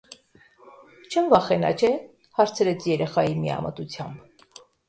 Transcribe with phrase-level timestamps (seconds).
[1.09, 1.91] Չեմ վախենա, չէ՞,-
[2.39, 4.61] հարցրեց երեխայի միամտությամբ: